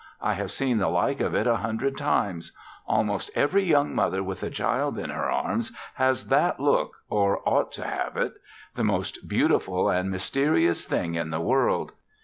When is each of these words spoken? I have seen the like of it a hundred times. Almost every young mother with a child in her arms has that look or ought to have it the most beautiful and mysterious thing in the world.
I 0.19 0.33
have 0.33 0.51
seen 0.51 0.79
the 0.79 0.87
like 0.89 1.19
of 1.21 1.35
it 1.35 1.45
a 1.45 1.57
hundred 1.57 1.95
times. 1.95 2.53
Almost 2.87 3.29
every 3.35 3.63
young 3.63 3.93
mother 3.93 4.23
with 4.23 4.41
a 4.41 4.49
child 4.49 4.97
in 4.97 5.11
her 5.11 5.29
arms 5.29 5.71
has 5.93 6.29
that 6.29 6.59
look 6.59 6.93
or 7.07 7.47
ought 7.47 7.71
to 7.73 7.83
have 7.85 8.17
it 8.17 8.33
the 8.73 8.83
most 8.83 9.27
beautiful 9.29 9.91
and 9.91 10.09
mysterious 10.09 10.85
thing 10.85 11.13
in 11.13 11.29
the 11.29 11.39
world. 11.39 11.91